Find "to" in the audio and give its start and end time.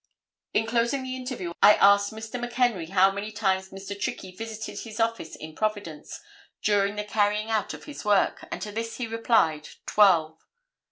8.63-8.71